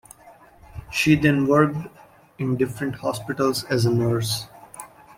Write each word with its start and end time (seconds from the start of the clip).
She 0.91 1.13
then 1.13 1.45
worked 1.45 1.77
in 2.39 2.57
different 2.57 2.95
hospitals 2.95 3.65
as 3.65 3.85
a 3.85 3.91
nurse. 3.93 4.47